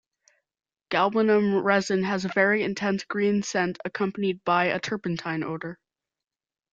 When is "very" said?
2.33-2.63